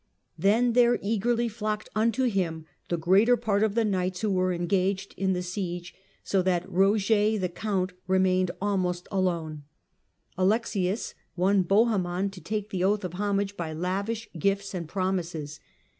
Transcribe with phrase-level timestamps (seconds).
[0.35, 5.13] Then there eagerly flocked unto him the greater part of the knights who were engaged
[5.15, 5.93] in the siege,
[6.23, 9.61] so that Roger the Count remained almost alone."
[10.39, 15.59] Alexius won Bohemond to take the oath of homage by lavish gifts and promises.